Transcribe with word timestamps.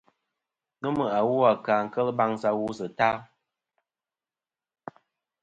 Nomɨ 0.81 1.03
awu 1.19 1.35
a 1.51 1.53
ka 1.65 1.75
kel 1.93 2.07
baŋsɨ 2.17 2.47
awu 2.51 2.67
sɨ 2.77 2.85
tayn. 2.97 3.17